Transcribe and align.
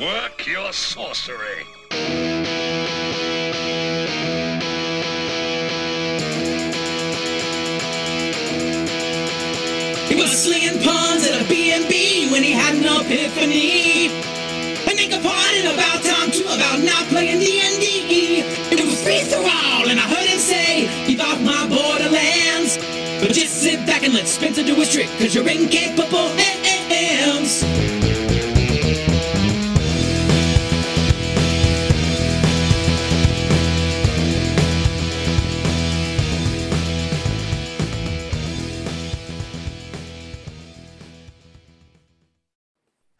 Work 0.00 0.48
your 0.48 0.72
sorcery. 0.72 1.66
He 10.08 10.16
was 10.16 10.32
slinging 10.32 10.82
pawns 10.82 11.24
at 11.28 11.40
a 11.40 11.48
B&B 11.48 12.28
when 12.32 12.42
he 12.42 12.50
had 12.50 12.74
an 12.74 12.82
epiphany. 12.82 14.08
And 14.88 14.98
they 14.98 15.06
complained 15.06 15.68
about 15.72 16.02
time 16.02 16.32
too 16.32 16.42
about 16.42 16.80
not 16.82 17.06
playing 17.06 17.38
D&D. 17.38 18.42
It 18.72 18.84
was 18.84 19.00
free 19.00 19.22
all, 19.32 19.88
and 19.88 20.00
I 20.00 20.02
heard 20.02 20.26
him 20.26 20.40
say, 20.40 20.88
"Keep 21.06 21.20
off 21.22 21.40
my 21.40 21.68
borderlands." 21.68 22.78
But 23.20 23.32
just 23.32 23.62
sit 23.62 23.86
back 23.86 24.02
and 24.02 24.12
let 24.12 24.26
Spencer 24.26 24.64
do 24.64 24.74
his 24.74 24.92
trick, 24.92 25.08
cause 25.18 25.36
you're 25.36 25.48
incapable 25.48 26.28
hands. 26.30 26.63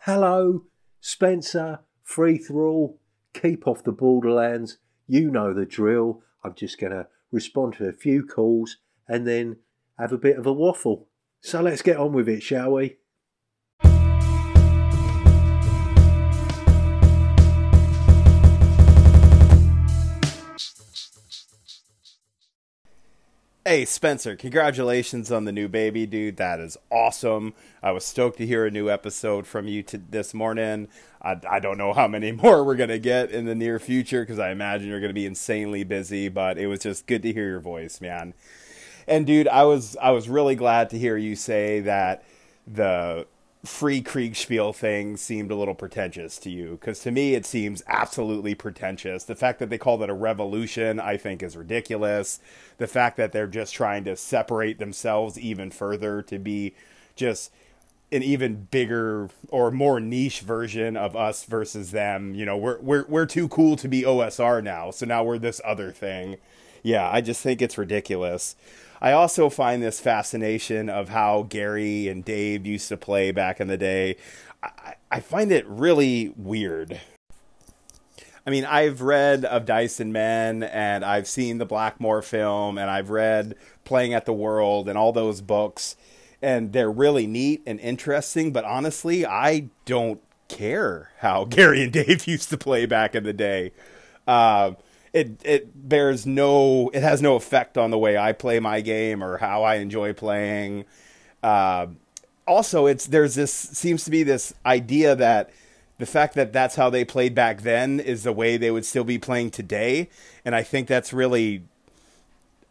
Hello, 0.06 0.64
Spencer, 1.00 1.78
Free 2.02 2.36
Thrall, 2.36 3.00
keep 3.32 3.66
off 3.66 3.82
the 3.82 3.90
borderlands. 3.90 4.76
You 5.06 5.30
know 5.30 5.54
the 5.54 5.64
drill. 5.64 6.20
I'm 6.44 6.54
just 6.54 6.78
going 6.78 6.92
to 6.92 7.06
respond 7.32 7.76
to 7.78 7.88
a 7.88 7.92
few 7.94 8.22
calls 8.26 8.76
and 9.08 9.26
then 9.26 9.60
have 9.98 10.12
a 10.12 10.18
bit 10.18 10.36
of 10.36 10.44
a 10.44 10.52
waffle. 10.52 11.08
So 11.40 11.62
let's 11.62 11.80
get 11.80 11.96
on 11.96 12.12
with 12.12 12.28
it, 12.28 12.42
shall 12.42 12.72
we? 12.72 12.98
Hey 23.66 23.86
Spencer, 23.86 24.36
congratulations 24.36 25.32
on 25.32 25.46
the 25.46 25.52
new 25.52 25.68
baby, 25.68 26.04
dude. 26.04 26.36
That 26.36 26.60
is 26.60 26.76
awesome. 26.90 27.54
I 27.82 27.92
was 27.92 28.04
stoked 28.04 28.36
to 28.36 28.46
hear 28.46 28.66
a 28.66 28.70
new 28.70 28.90
episode 28.90 29.46
from 29.46 29.68
you 29.68 29.82
to 29.84 29.96
this 29.96 30.34
morning. 30.34 30.88
I, 31.22 31.40
I 31.48 31.60
don't 31.60 31.78
know 31.78 31.94
how 31.94 32.06
many 32.06 32.30
more 32.42 32.62
we're 32.62 32.74
gonna 32.74 32.98
get 32.98 33.30
in 33.30 33.46
the 33.46 33.54
near 33.54 33.78
future 33.78 34.20
because 34.20 34.38
I 34.38 34.50
imagine 34.50 34.88
you're 34.88 35.00
gonna 35.00 35.14
be 35.14 35.24
insanely 35.24 35.82
busy. 35.82 36.28
But 36.28 36.58
it 36.58 36.66
was 36.66 36.80
just 36.80 37.06
good 37.06 37.22
to 37.22 37.32
hear 37.32 37.48
your 37.48 37.60
voice, 37.60 38.02
man. 38.02 38.34
And 39.08 39.26
dude, 39.26 39.48
I 39.48 39.64
was 39.64 39.96
I 39.96 40.10
was 40.10 40.28
really 40.28 40.56
glad 40.56 40.90
to 40.90 40.98
hear 40.98 41.16
you 41.16 41.34
say 41.34 41.80
that 41.80 42.22
the 42.66 43.26
free 43.64 44.02
Kriegspiel 44.02 44.74
thing 44.74 45.16
seemed 45.16 45.50
a 45.50 45.54
little 45.54 45.74
pretentious 45.74 46.38
to 46.38 46.50
you 46.50 46.78
because 46.80 47.00
to 47.00 47.10
me 47.10 47.34
it 47.34 47.46
seems 47.46 47.82
absolutely 47.86 48.54
pretentious. 48.54 49.24
The 49.24 49.34
fact 49.34 49.58
that 49.58 49.70
they 49.70 49.78
call 49.78 50.02
it 50.02 50.10
a 50.10 50.14
revolution, 50.14 51.00
I 51.00 51.16
think, 51.16 51.42
is 51.42 51.56
ridiculous. 51.56 52.40
The 52.78 52.86
fact 52.86 53.16
that 53.16 53.32
they're 53.32 53.46
just 53.46 53.74
trying 53.74 54.04
to 54.04 54.16
separate 54.16 54.78
themselves 54.78 55.38
even 55.38 55.70
further 55.70 56.20
to 56.22 56.38
be 56.38 56.74
just 57.16 57.50
an 58.12 58.22
even 58.22 58.68
bigger 58.70 59.30
or 59.48 59.70
more 59.70 59.98
niche 59.98 60.40
version 60.40 60.96
of 60.96 61.16
us 61.16 61.44
versus 61.44 61.90
them. 61.90 62.34
You 62.34 62.44
know, 62.44 62.56
we're 62.56 62.80
we're 62.80 63.06
we're 63.08 63.26
too 63.26 63.48
cool 63.48 63.76
to 63.76 63.88
be 63.88 64.02
OSR 64.02 64.62
now, 64.62 64.90
so 64.90 65.06
now 65.06 65.24
we're 65.24 65.38
this 65.38 65.60
other 65.64 65.90
thing. 65.90 66.36
Yeah, 66.82 67.08
I 67.10 67.22
just 67.22 67.42
think 67.42 67.62
it's 67.62 67.78
ridiculous. 67.78 68.56
I 69.04 69.12
also 69.12 69.50
find 69.50 69.82
this 69.82 70.00
fascination 70.00 70.88
of 70.88 71.10
how 71.10 71.42
Gary 71.42 72.08
and 72.08 72.24
Dave 72.24 72.64
used 72.64 72.88
to 72.88 72.96
play 72.96 73.32
back 73.32 73.60
in 73.60 73.68
the 73.68 73.76
day. 73.76 74.16
I, 74.62 74.94
I 75.10 75.20
find 75.20 75.52
it 75.52 75.66
really 75.68 76.32
weird. 76.38 76.98
I 78.46 78.50
mean, 78.50 78.64
I've 78.64 79.02
read 79.02 79.44
of 79.44 79.66
Dice 79.66 80.00
and 80.00 80.10
Men 80.10 80.62
and 80.62 81.04
I've 81.04 81.28
seen 81.28 81.58
the 81.58 81.66
Blackmoor 81.66 82.24
film 82.24 82.78
and 82.78 82.88
I've 82.88 83.10
read 83.10 83.56
Playing 83.84 84.14
at 84.14 84.24
the 84.24 84.32
World 84.32 84.88
and 84.88 84.96
all 84.96 85.12
those 85.12 85.42
books, 85.42 85.96
and 86.40 86.72
they're 86.72 86.90
really 86.90 87.26
neat 87.26 87.62
and 87.66 87.78
interesting. 87.80 88.54
But 88.54 88.64
honestly, 88.64 89.26
I 89.26 89.68
don't 89.84 90.22
care 90.48 91.10
how 91.18 91.44
Gary 91.50 91.82
and 91.82 91.92
Dave 91.92 92.26
used 92.26 92.48
to 92.48 92.56
play 92.56 92.86
back 92.86 93.14
in 93.14 93.24
the 93.24 93.34
day. 93.34 93.72
Uh, 94.26 94.72
it 95.14 95.40
it 95.44 95.88
bears 95.88 96.26
no 96.26 96.90
it 96.92 97.02
has 97.02 97.22
no 97.22 97.36
effect 97.36 97.78
on 97.78 97.90
the 97.90 97.98
way 97.98 98.18
I 98.18 98.32
play 98.32 98.60
my 98.60 98.82
game 98.82 99.22
or 99.22 99.38
how 99.38 99.62
I 99.62 99.76
enjoy 99.76 100.12
playing. 100.12 100.84
Uh, 101.42 101.86
also, 102.46 102.86
it's 102.86 103.06
there's 103.06 103.36
this 103.36 103.52
seems 103.52 104.04
to 104.04 104.10
be 104.10 104.24
this 104.24 104.52
idea 104.66 105.14
that 105.14 105.50
the 105.98 106.04
fact 106.04 106.34
that 106.34 106.52
that's 106.52 106.74
how 106.74 106.90
they 106.90 107.04
played 107.04 107.34
back 107.34 107.62
then 107.62 108.00
is 108.00 108.24
the 108.24 108.32
way 108.32 108.56
they 108.56 108.72
would 108.72 108.84
still 108.84 109.04
be 109.04 109.16
playing 109.16 109.52
today, 109.52 110.10
and 110.44 110.54
I 110.54 110.64
think 110.64 110.88
that's 110.88 111.12
really, 111.12 111.62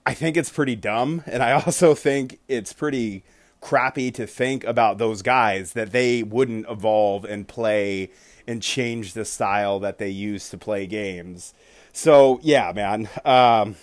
I 0.06 0.14
think 0.14 0.36
it's 0.36 0.50
pretty 0.50 0.76
dumb, 0.76 1.24
and 1.26 1.42
I 1.42 1.52
also 1.66 1.96
think 1.96 2.40
it's 2.50 2.74
pretty 2.74 3.24
crappy 3.62 4.12
to 4.12 4.28
think 4.28 4.66
about 4.66 4.98
those 4.98 5.22
guys 5.22 5.72
that 5.72 5.94
they 5.94 6.22
wouldn't 6.22 6.70
evolve 6.70 7.24
and 7.24 7.48
play 7.48 8.12
and 8.46 8.62
change 8.62 9.14
the 9.14 9.24
style 9.24 9.80
that 9.80 9.98
they 9.98 10.10
use 10.10 10.50
to 10.50 10.58
play 10.58 10.86
games. 10.86 11.54
So 11.94 12.40
yeah, 12.44 12.72
man. 12.76 13.08
Um, 13.24 13.76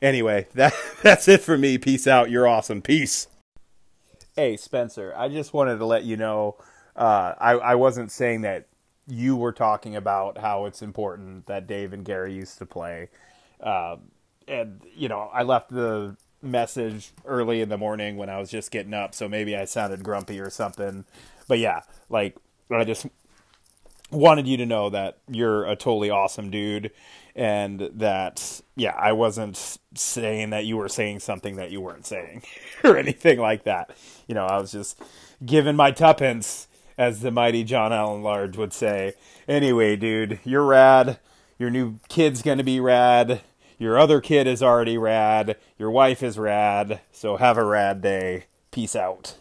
anyway, 0.00 0.46
that 0.54 0.72
that's 1.02 1.28
it 1.28 1.42
for 1.42 1.58
me. 1.58 1.76
Peace 1.76 2.06
out. 2.06 2.30
You're 2.30 2.48
awesome. 2.48 2.80
Peace. 2.80 3.26
Hey 4.34 4.56
Spencer, 4.56 5.12
I 5.14 5.28
just 5.28 5.52
wanted 5.52 5.78
to 5.78 5.84
let 5.84 6.04
you 6.04 6.16
know. 6.16 6.56
Uh, 6.96 7.34
I 7.38 7.52
I 7.52 7.74
wasn't 7.74 8.10
saying 8.10 8.42
that 8.42 8.68
you 9.06 9.36
were 9.36 9.52
talking 9.52 9.96
about 9.96 10.38
how 10.38 10.64
it's 10.64 10.80
important 10.80 11.46
that 11.46 11.66
Dave 11.66 11.92
and 11.92 12.04
Gary 12.04 12.32
used 12.32 12.56
to 12.58 12.66
play. 12.66 13.10
Uh, 13.60 13.96
and 14.48 14.80
you 14.94 15.08
know, 15.08 15.28
I 15.32 15.42
left 15.42 15.70
the 15.70 16.16
message 16.40 17.12
early 17.24 17.60
in 17.60 17.68
the 17.68 17.78
morning 17.78 18.16
when 18.16 18.28
I 18.28 18.38
was 18.38 18.50
just 18.50 18.70
getting 18.70 18.94
up, 18.94 19.14
so 19.14 19.28
maybe 19.28 19.56
I 19.56 19.64
sounded 19.64 20.02
grumpy 20.02 20.40
or 20.40 20.50
something. 20.50 21.04
But 21.48 21.58
yeah, 21.58 21.80
like 22.08 22.36
I 22.70 22.84
just 22.84 23.06
wanted 24.12 24.46
you 24.46 24.58
to 24.58 24.66
know 24.66 24.90
that 24.90 25.18
you're 25.28 25.64
a 25.64 25.74
totally 25.74 26.10
awesome 26.10 26.50
dude 26.50 26.90
and 27.34 27.90
that 27.94 28.60
yeah 28.76 28.94
i 28.98 29.10
wasn't 29.10 29.78
saying 29.94 30.50
that 30.50 30.66
you 30.66 30.76
were 30.76 30.88
saying 30.88 31.18
something 31.18 31.56
that 31.56 31.70
you 31.70 31.80
weren't 31.80 32.06
saying 32.06 32.42
or 32.84 32.96
anything 32.96 33.38
like 33.38 33.64
that. 33.64 33.90
You 34.26 34.34
know 34.34 34.44
i 34.46 34.58
was 34.58 34.72
just 34.72 35.00
giving 35.44 35.76
my 35.76 35.90
tuppence 35.90 36.68
as 36.98 37.20
the 37.20 37.30
mighty 37.30 37.64
john 37.64 37.92
allen 37.92 38.22
large 38.22 38.56
would 38.56 38.72
say. 38.72 39.14
Anyway 39.48 39.96
dude 39.96 40.38
you're 40.44 40.64
rad. 40.64 41.18
Your 41.58 41.70
new 41.70 41.98
kid's 42.08 42.42
gonna 42.42 42.64
be 42.64 42.80
rad. 42.80 43.40
Your 43.78 43.98
other 43.98 44.20
kid 44.20 44.46
is 44.46 44.62
already 44.62 44.98
rad. 44.98 45.56
Your 45.78 45.90
wife 45.90 46.22
is 46.22 46.38
rad. 46.38 47.00
So 47.10 47.36
have 47.38 47.56
a 47.56 47.64
rad 47.64 48.00
day. 48.00 48.44
Peace 48.70 48.94
out. 48.94 49.36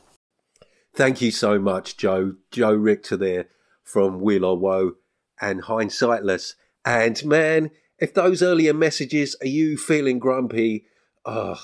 Thank 0.93 1.21
you 1.21 1.31
so 1.31 1.57
much, 1.57 1.95
Joe. 1.95 2.35
Joe 2.51 2.73
Richter 2.73 3.15
there 3.15 3.47
from 3.83 4.21
Wheel 4.21 4.45
or 4.45 4.57
Woe 4.57 4.93
and 5.39 5.63
Hindsightless. 5.63 6.53
And 6.85 7.23
man, 7.25 7.71
if 7.99 8.13
those 8.13 8.41
earlier 8.41 8.73
messages 8.73 9.35
are 9.41 9.47
you 9.47 9.77
feeling 9.77 10.19
grumpy, 10.19 10.85
oh, 11.25 11.61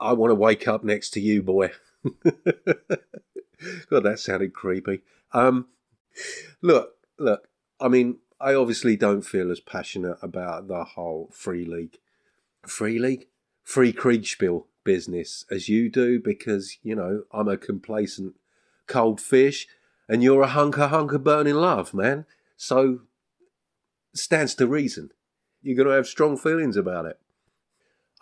I 0.00 0.12
want 0.12 0.30
to 0.30 0.34
wake 0.34 0.68
up 0.68 0.84
next 0.84 1.10
to 1.10 1.20
you, 1.20 1.42
boy. 1.42 1.70
God, 3.90 4.02
that 4.02 4.18
sounded 4.18 4.52
creepy. 4.52 5.00
Um, 5.32 5.68
look, 6.62 6.94
look. 7.18 7.48
I 7.80 7.88
mean, 7.88 8.18
I 8.40 8.54
obviously 8.54 8.96
don't 8.96 9.22
feel 9.22 9.50
as 9.50 9.60
passionate 9.60 10.18
about 10.22 10.68
the 10.68 10.84
whole 10.84 11.30
free 11.32 11.64
league, 11.64 11.98
free 12.66 12.98
league, 12.98 13.26
free 13.62 13.92
Kriegspiel 13.92 14.64
business 14.84 15.44
as 15.50 15.68
you 15.68 15.90
do 15.90 16.20
because 16.20 16.78
you 16.82 16.94
know 16.94 17.24
I'm 17.32 17.48
a 17.48 17.56
complacent 17.56 18.34
cold 18.86 19.20
fish, 19.20 19.66
and 20.08 20.22
you're 20.22 20.42
a 20.42 20.48
hunker 20.48 20.88
hunker 20.88 21.18
burning 21.18 21.54
love, 21.54 21.92
man. 21.94 22.26
So 22.56 23.00
stands 24.14 24.54
to 24.54 24.66
reason 24.66 25.10
you're 25.66 25.76
going 25.76 25.88
to 25.88 25.94
have 25.94 26.06
strong 26.06 26.36
feelings 26.36 26.76
about 26.76 27.06
it. 27.06 27.18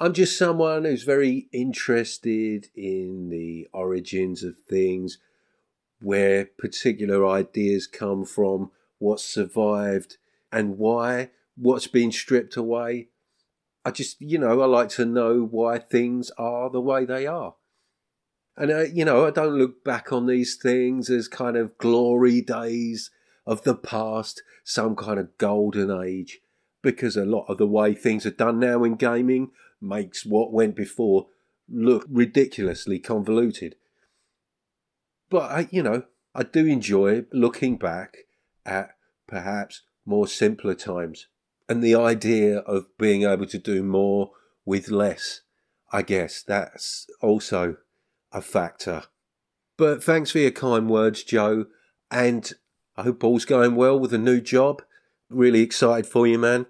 I'm 0.01 0.15
just 0.15 0.39
someone 0.39 0.85
who's 0.85 1.03
very 1.03 1.47
interested 1.53 2.69
in 2.75 3.29
the 3.29 3.69
origins 3.73 4.43
of 4.43 4.57
things, 4.69 5.19
where 6.01 6.47
particular 6.47 7.27
ideas 7.27 7.87
come 7.87 8.25
from, 8.25 8.71
what 8.99 9.21
survived, 9.21 10.17
and 10.51 10.79
why, 10.79 11.31
what's 11.55 11.87
been 11.87 12.11
stripped 12.11 12.57
away. 12.57 13.09
I 13.85 13.91
just, 13.91 14.21
you 14.23 14.39
know, 14.39 14.63
I 14.63 14.67
like 14.67 14.89
to 14.91 15.05
know 15.05 15.45
why 15.45 15.79
things 15.79 16.31
are 16.39 16.71
the 16.71 16.81
way 16.81 17.05
they 17.05 17.27
are. 17.27 17.57
And, 18.57 18.71
uh, 18.71 18.83
you 18.83 19.05
know, 19.05 19.27
I 19.27 19.31
don't 19.31 19.59
look 19.59 19.83
back 19.85 20.13
on 20.13 20.27
these 20.27 20.57
things 20.57 21.11
as 21.11 21.27
kind 21.27 21.57
of 21.57 21.77
glory 21.79 22.41
days 22.41 23.11
of 23.47 23.63
the 23.63 23.75
past, 23.75 24.43
some 24.63 24.95
kind 24.95 25.19
of 25.19 25.37
golden 25.39 25.91
age 25.91 26.41
because 26.85 27.17
a 27.17 27.25
lot 27.25 27.47
of 27.49 27.59
the 27.59 27.67
way 27.67 27.95
things 27.95 28.27
are 28.27 28.31
done 28.31 28.61
now 28.61 28.85
in 28.85 28.95
gaming 28.95 29.51
makes 29.81 30.25
what 30.25 30.53
went 30.53 30.77
before 30.77 31.27
look 31.69 32.07
ridiculously 32.09 32.99
convoluted. 32.99 33.75
But 35.31 35.73
you 35.73 35.83
know, 35.83 36.05
I 36.35 36.43
do 36.43 36.67
enjoy 36.67 37.25
looking 37.33 37.79
back 37.79 38.19
at 38.67 38.91
perhaps 39.27 39.83
more 40.05 40.29
simpler 40.29 40.75
times. 40.75 41.27
And 41.69 41.83
the 41.83 41.95
idea 41.95 42.59
of 42.59 42.87
being 42.99 43.23
able 43.23 43.47
to 43.47 43.59
do 43.59 43.83
more 43.83 44.33
with 44.67 44.91
less, 44.91 45.41
I 45.91 46.03
guess 46.03 46.43
that's 46.43 47.07
also 47.23 47.79
a 48.35 48.43
factor. 48.43 49.05
But 49.79 50.05
thanks 50.05 50.33
for 50.33 50.39
your 50.39 50.51
kind 50.51 50.91
words, 50.91 51.23
Joe. 51.23 51.67
And 52.11 52.53
I 52.97 53.05
hope 53.05 53.25
all's 53.25 53.45
going 53.45 53.77
well 53.77 53.99
with 53.99 54.11
the 54.11 54.19
new 54.19 54.41
job. 54.41 54.83
Really 55.31 55.61
excited 55.61 56.07
for 56.07 56.27
you, 56.27 56.39
man. 56.39 56.67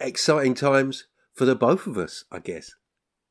Exciting 0.00 0.54
times 0.54 1.06
for 1.34 1.44
the 1.44 1.54
both 1.54 1.86
of 1.86 1.98
us, 1.98 2.24
I 2.32 2.38
guess. 2.38 2.72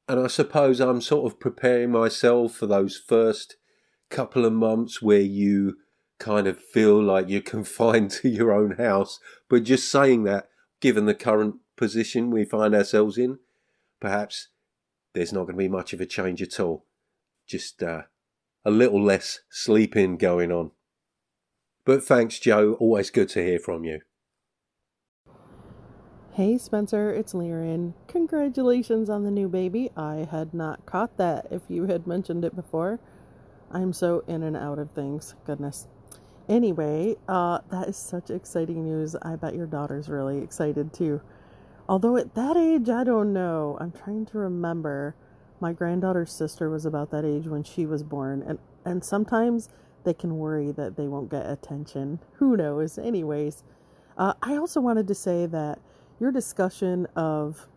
And 0.07 0.19
I 0.19 0.27
suppose 0.27 0.79
I'm 0.79 1.01
sort 1.01 1.31
of 1.31 1.39
preparing 1.39 1.91
myself 1.91 2.53
for 2.53 2.65
those 2.65 2.97
first 2.97 3.57
couple 4.09 4.45
of 4.45 4.53
months 4.53 5.01
where 5.01 5.19
you 5.19 5.77
kind 6.19 6.47
of 6.47 6.57
feel 6.57 7.01
like 7.01 7.29
you're 7.29 7.41
confined 7.55 8.11
to 8.11 8.29
your 8.29 8.53
own 8.53 8.71
house. 8.71 9.19
But 9.49 9.63
just 9.63 9.91
saying 9.91 10.23
that, 10.23 10.49
given 10.79 11.05
the 11.05 11.15
current 11.15 11.55
position 11.75 12.31
we 12.31 12.45
find 12.45 12.73
ourselves 12.73 13.17
in, 13.17 13.39
perhaps 13.99 14.49
there's 15.13 15.33
not 15.33 15.43
going 15.43 15.55
to 15.55 15.63
be 15.63 15.67
much 15.67 15.93
of 15.93 16.01
a 16.01 16.05
change 16.05 16.41
at 16.41 16.59
all. 16.59 16.85
Just 17.47 17.81
uh, 17.81 18.03
a 18.65 18.71
little 18.71 19.01
less 19.01 19.39
sleeping 19.49 20.17
going 20.17 20.51
on. 20.51 20.71
But 21.85 22.03
thanks, 22.03 22.37
Joe. 22.39 22.73
Always 22.73 23.09
good 23.09 23.29
to 23.29 23.43
hear 23.43 23.59
from 23.59 23.85
you. 23.85 24.01
Hey 26.33 26.59
Spencer, 26.59 27.11
it's 27.11 27.33
Liren. 27.33 27.93
Congratulations 28.07 29.09
on 29.09 29.23
the 29.23 29.31
new 29.31 29.47
baby. 29.47 29.89
I 29.97 30.27
had 30.29 30.53
not 30.53 30.85
caught 30.85 31.17
that 31.17 31.47
if 31.49 31.63
you 31.67 31.85
had 31.87 32.05
mentioned 32.05 32.45
it 32.45 32.55
before. 32.55 32.99
I'm 33.71 33.91
so 33.91 34.23
in 34.27 34.43
and 34.43 34.55
out 34.55 34.77
of 34.77 34.91
things. 34.91 35.33
Goodness. 35.45 35.87
Anyway, 36.47 37.15
uh, 37.27 37.59
that 37.71 37.87
is 37.87 37.97
such 37.97 38.29
exciting 38.29 38.83
news. 38.83 39.15
I 39.15 39.35
bet 39.35 39.55
your 39.55 39.65
daughter's 39.65 40.09
really 40.09 40.37
excited 40.37 40.93
too. 40.93 41.21
Although 41.89 42.17
at 42.17 42.35
that 42.35 42.55
age, 42.55 42.87
I 42.87 43.03
don't 43.03 43.33
know. 43.33 43.75
I'm 43.81 43.91
trying 43.91 44.27
to 44.27 44.37
remember. 44.37 45.15
My 45.59 45.73
granddaughter's 45.73 46.31
sister 46.31 46.69
was 46.69 46.85
about 46.85 47.11
that 47.11 47.25
age 47.25 47.47
when 47.47 47.63
she 47.63 47.85
was 47.85 48.03
born, 48.03 48.43
and 48.43 48.59
and 48.85 49.03
sometimes 49.03 49.69
they 50.03 50.13
can 50.13 50.37
worry 50.37 50.71
that 50.71 50.95
they 50.95 51.07
won't 51.07 51.29
get 51.29 51.49
attention. 51.49 52.19
Who 52.35 52.55
knows? 52.55 52.97
Anyways, 52.97 53.63
uh, 54.17 54.33
I 54.41 54.55
also 54.55 54.79
wanted 54.79 55.07
to 55.07 55.15
say 55.15 55.45
that 55.47 55.79
your 56.19 56.31
discussion 56.31 57.07
of 57.15 57.67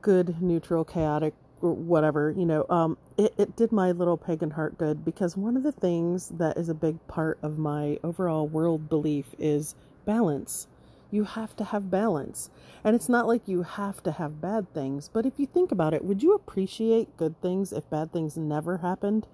good, 0.00 0.40
neutral, 0.40 0.84
chaotic, 0.84 1.34
or 1.60 1.72
whatever, 1.74 2.30
you 2.30 2.46
know, 2.46 2.64
um, 2.70 2.96
it, 3.16 3.34
it 3.36 3.56
did 3.56 3.72
my 3.72 3.90
little 3.90 4.16
pagan 4.16 4.52
heart 4.52 4.78
good 4.78 5.04
because 5.04 5.36
one 5.36 5.56
of 5.56 5.62
the 5.62 5.72
things 5.72 6.28
that 6.28 6.56
is 6.56 6.68
a 6.68 6.74
big 6.74 7.04
part 7.08 7.38
of 7.42 7.58
my 7.58 7.98
overall 8.04 8.46
world 8.46 8.88
belief 8.88 9.26
is 9.38 9.74
balance. 10.04 10.66
You 11.10 11.24
have 11.24 11.56
to 11.56 11.64
have 11.64 11.90
balance. 11.90 12.50
And 12.84 12.94
it's 12.94 13.08
not 13.08 13.26
like 13.26 13.48
you 13.48 13.62
have 13.62 14.02
to 14.02 14.12
have 14.12 14.40
bad 14.40 14.72
things, 14.74 15.08
but 15.12 15.26
if 15.26 15.34
you 15.38 15.46
think 15.46 15.72
about 15.72 15.94
it, 15.94 16.04
would 16.04 16.22
you 16.22 16.34
appreciate 16.34 17.16
good 17.16 17.40
things 17.40 17.72
if 17.72 17.88
bad 17.90 18.12
things 18.12 18.36
never 18.36 18.78
happened? 18.78 19.26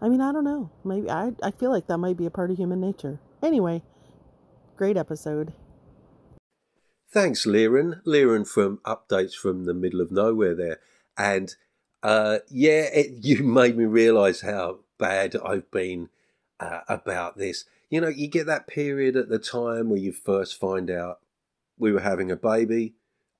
I 0.00 0.08
mean, 0.08 0.20
I 0.20 0.32
don't 0.32 0.44
know. 0.44 0.70
Maybe 0.84 1.10
I, 1.10 1.32
I 1.42 1.50
feel 1.50 1.70
like 1.70 1.86
that 1.86 1.98
might 1.98 2.16
be 2.16 2.26
a 2.26 2.30
part 2.30 2.50
of 2.50 2.56
human 2.56 2.80
nature. 2.80 3.20
Anyway, 3.42 3.82
great 4.76 4.96
episode. 4.96 5.52
Thanks, 7.12 7.44
Liren. 7.44 8.02
Liren 8.04 8.48
from 8.48 8.78
Updates 8.86 9.34
from 9.34 9.64
the 9.64 9.74
Middle 9.74 10.00
of 10.00 10.10
Nowhere 10.10 10.54
there. 10.54 10.80
And 11.16 11.54
uh, 12.02 12.38
yeah, 12.48 12.88
it, 12.92 13.10
you 13.24 13.44
made 13.44 13.76
me 13.76 13.84
realise 13.84 14.40
how 14.40 14.80
bad 14.98 15.36
I've 15.36 15.70
been 15.70 16.08
uh, 16.58 16.80
about 16.88 17.36
this. 17.36 17.64
You 17.92 18.00
know, 18.00 18.08
you 18.08 18.26
get 18.26 18.46
that 18.46 18.66
period 18.66 19.16
at 19.16 19.28
the 19.28 19.38
time 19.38 19.90
where 19.90 19.98
you 19.98 20.12
first 20.12 20.58
find 20.58 20.90
out 20.90 21.18
we 21.76 21.92
were 21.92 22.00
having 22.00 22.30
a 22.30 22.36
baby, 22.36 22.94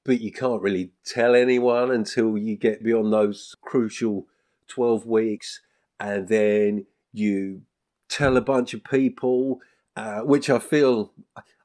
but 0.04 0.20
you 0.20 0.30
can't 0.30 0.60
really 0.60 0.90
tell 1.06 1.34
anyone 1.34 1.90
until 1.90 2.36
you 2.36 2.58
get 2.58 2.84
beyond 2.84 3.14
those 3.14 3.56
crucial 3.62 4.26
12 4.68 5.06
weeks. 5.06 5.62
And 5.98 6.28
then 6.28 6.84
you 7.14 7.62
tell 8.10 8.36
a 8.36 8.42
bunch 8.42 8.74
of 8.74 8.84
people, 8.84 9.60
uh, 9.96 10.20
which 10.20 10.50
I 10.50 10.58
feel 10.58 11.14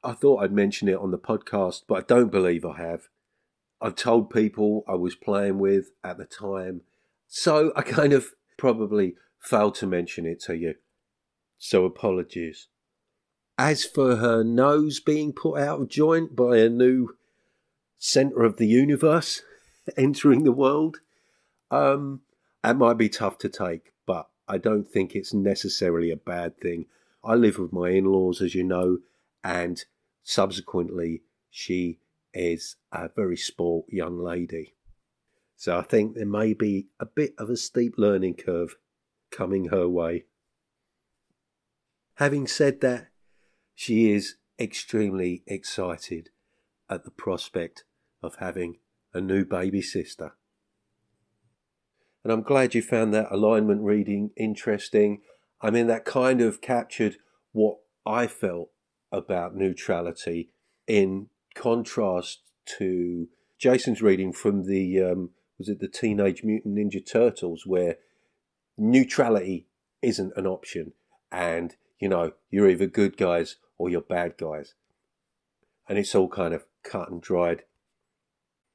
I 0.02 0.12
thought 0.12 0.42
I'd 0.42 0.52
mention 0.52 0.88
it 0.88 0.96
on 0.96 1.10
the 1.10 1.18
podcast, 1.18 1.82
but 1.86 1.94
I 1.98 2.00
don't 2.00 2.30
believe 2.30 2.64
I 2.64 2.78
have. 2.78 3.10
I've 3.82 3.96
told 3.96 4.30
people 4.30 4.84
I 4.88 4.94
was 4.94 5.14
playing 5.14 5.58
with 5.58 5.90
at 6.02 6.16
the 6.16 6.24
time, 6.24 6.80
so 7.26 7.70
I 7.76 7.82
kind 7.82 8.14
of 8.14 8.28
probably 8.56 9.16
failed 9.40 9.74
to 9.74 9.86
mention 9.86 10.24
it 10.24 10.40
to 10.44 10.56
you. 10.56 10.76
So 11.58 11.84
apologies. 11.84 12.68
As 13.58 13.84
for 13.84 14.16
her 14.16 14.44
nose 14.44 15.00
being 15.00 15.32
put 15.32 15.58
out 15.58 15.80
of 15.80 15.88
joint 15.88 16.36
by 16.36 16.58
a 16.58 16.68
new 16.68 17.16
centre 17.98 18.44
of 18.44 18.56
the 18.56 18.68
universe 18.68 19.42
entering 19.96 20.44
the 20.44 20.52
world, 20.52 21.00
um, 21.70 22.20
that 22.62 22.76
might 22.76 22.98
be 22.98 23.08
tough 23.08 23.36
to 23.38 23.48
take, 23.48 23.92
but 24.06 24.28
I 24.46 24.58
don't 24.58 24.88
think 24.88 25.14
it's 25.14 25.34
necessarily 25.34 26.12
a 26.12 26.16
bad 26.16 26.58
thing. 26.60 26.86
I 27.24 27.34
live 27.34 27.58
with 27.58 27.72
my 27.72 27.90
in 27.90 28.04
laws, 28.04 28.40
as 28.40 28.54
you 28.54 28.62
know, 28.62 28.98
and 29.42 29.84
subsequently 30.22 31.22
she 31.50 31.98
is 32.32 32.76
a 32.92 33.08
very 33.08 33.36
sport 33.36 33.86
young 33.88 34.18
lady. 34.20 34.74
So 35.56 35.76
I 35.76 35.82
think 35.82 36.14
there 36.14 36.26
may 36.26 36.54
be 36.54 36.86
a 37.00 37.06
bit 37.06 37.34
of 37.38 37.50
a 37.50 37.56
steep 37.56 37.94
learning 37.98 38.34
curve 38.34 38.76
coming 39.32 39.66
her 39.66 39.88
way. 39.88 40.26
Having 42.14 42.46
said 42.46 42.80
that, 42.82 43.07
she 43.80 44.10
is 44.10 44.34
extremely 44.58 45.44
excited 45.46 46.30
at 46.90 47.04
the 47.04 47.12
prospect 47.12 47.84
of 48.20 48.34
having 48.40 48.78
a 49.14 49.20
new 49.20 49.44
baby 49.44 49.80
sister. 49.80 50.32
And 52.24 52.32
I'm 52.32 52.42
glad 52.42 52.74
you 52.74 52.82
found 52.82 53.14
that 53.14 53.28
alignment 53.30 53.84
reading 53.84 54.32
interesting. 54.36 55.20
I 55.60 55.70
mean, 55.70 55.86
that 55.86 56.04
kind 56.04 56.40
of 56.40 56.60
captured 56.60 57.18
what 57.52 57.76
I 58.04 58.26
felt 58.26 58.70
about 59.12 59.54
neutrality 59.54 60.50
in 60.88 61.28
contrast 61.54 62.40
to 62.78 63.28
Jason's 63.60 64.02
reading 64.02 64.32
from 64.32 64.66
the 64.66 65.00
um, 65.04 65.30
was 65.56 65.68
it 65.68 65.78
the 65.78 65.86
Teenage 65.86 66.42
Mutant 66.42 66.76
Ninja 66.76 67.00
Turtles 67.08 67.62
where 67.64 67.98
neutrality 68.76 69.68
isn't 70.02 70.32
an 70.34 70.48
option 70.48 70.94
and 71.30 71.76
you 72.00 72.08
know 72.08 72.32
you're 72.50 72.68
either 72.68 72.86
good 72.86 73.16
guys 73.16 73.56
or 73.78 73.88
you're 73.88 74.00
bad 74.00 74.36
guys 74.36 74.74
and 75.88 75.98
it's 75.98 76.14
all 76.14 76.28
kind 76.28 76.52
of 76.52 76.66
cut 76.82 77.10
and 77.10 77.22
dried 77.22 77.62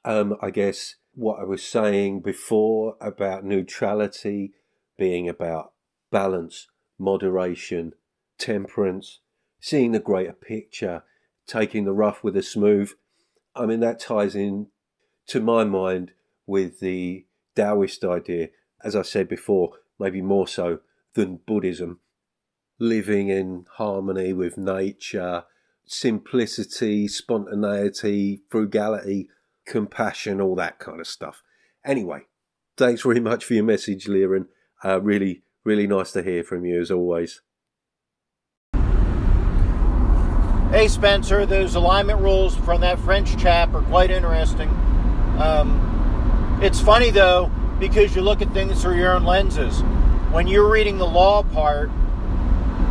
um, 0.05 0.35
I 0.41 0.49
guess 0.49 0.95
what 1.13 1.39
I 1.39 1.43
was 1.43 1.63
saying 1.63 2.21
before 2.21 2.95
about 2.99 3.45
neutrality 3.45 4.53
being 4.97 5.29
about 5.29 5.73
balance 6.11 6.67
moderation 6.97 7.93
temperance 8.37 9.19
seeing 9.63 9.93
the 9.93 9.99
greater 9.99 10.33
picture, 10.33 11.03
taking 11.47 11.85
the 11.85 11.93
rough 11.93 12.21
with 12.21 12.33
the 12.33 12.43
smooth. 12.43 12.91
I 13.55 13.65
mean, 13.65 13.79
that 13.79 13.97
ties 13.97 14.35
in, 14.35 14.67
to 15.27 15.39
my 15.39 15.63
mind, 15.63 16.11
with 16.45 16.81
the 16.81 17.25
Taoist 17.55 18.03
idea, 18.03 18.49
as 18.83 18.93
I 18.93 19.03
said 19.03 19.29
before, 19.29 19.71
maybe 19.97 20.21
more 20.21 20.49
so 20.49 20.79
than 21.13 21.39
Buddhism. 21.47 22.01
Living 22.79 23.29
in 23.29 23.65
harmony 23.75 24.33
with 24.33 24.57
nature, 24.57 25.43
simplicity, 25.85 27.07
spontaneity, 27.07 28.41
frugality, 28.49 29.29
compassion, 29.65 30.41
all 30.41 30.55
that 30.55 30.79
kind 30.79 30.99
of 30.99 31.07
stuff. 31.07 31.43
Anyway, 31.85 32.21
thanks 32.77 33.03
very 33.03 33.19
much 33.19 33.45
for 33.45 33.53
your 33.53 33.63
message, 33.63 34.05
Liren. 34.05 34.47
Uh, 34.83 35.01
really, 35.01 35.43
really 35.63 35.87
nice 35.87 36.11
to 36.11 36.23
hear 36.23 36.43
from 36.43 36.65
you 36.65 36.81
as 36.81 36.91
always. 36.91 37.41
Hey 40.73 40.87
Spencer, 40.87 41.45
those 41.45 41.75
alignment 41.75 42.19
rules 42.19 42.55
from 42.55 42.81
that 42.81 42.97
French 42.99 43.37
chap 43.37 43.75
are 43.75 43.83
quite 43.83 44.09
interesting. 44.09 44.69
Um, 45.37 46.59
it's 46.63 46.81
funny 46.81 47.11
though, 47.11 47.51
because 47.79 48.15
you 48.15 48.23
look 48.23 48.41
at 48.41 48.51
things 48.53 48.81
through 48.81 48.97
your 48.97 49.13
own 49.13 49.23
lenses. 49.23 49.81
When 50.31 50.47
you're 50.47 50.67
reading 50.69 50.97
the 50.97 51.05
law 51.05 51.43
part, 51.43 51.91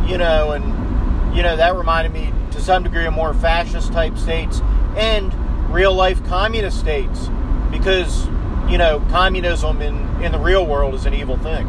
you 0.07 0.17
know, 0.17 0.51
and, 0.51 1.35
you 1.35 1.43
know, 1.43 1.55
that 1.55 1.75
reminded 1.75 2.13
me 2.13 2.33
to 2.51 2.61
some 2.61 2.83
degree 2.83 3.05
of 3.05 3.13
more 3.13 3.33
fascist 3.33 3.91
type 3.91 4.17
states 4.17 4.61
and 4.95 5.33
real 5.73 5.93
life 5.93 6.23
communist 6.25 6.79
states. 6.79 7.29
Because, 7.71 8.27
you 8.69 8.77
know, 8.77 9.05
communism 9.09 9.81
in, 9.81 10.23
in 10.23 10.31
the 10.31 10.39
real 10.39 10.65
world 10.65 10.93
is 10.93 11.05
an 11.05 11.13
evil 11.13 11.37
thing. 11.37 11.67